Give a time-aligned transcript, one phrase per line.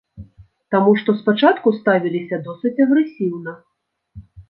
[0.75, 3.51] Таму што спачатку ставіліся досыць агрэсіўна.